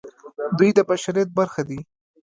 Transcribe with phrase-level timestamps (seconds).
[0.57, 1.79] دوی د بشریت برخه دي.